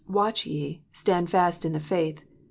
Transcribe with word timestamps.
Watch 0.09 0.47
ye: 0.47 0.81
stand 0.91 1.29
fast 1.29 1.63
in 1.63 1.73
the 1.73 1.79
faith. 1.79 2.23